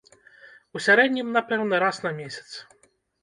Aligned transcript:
У 0.77 0.81
сярэднім, 0.85 1.27
напэўна, 1.37 1.81
раз 1.85 1.97
на 2.05 2.11
месяц. 2.21 2.49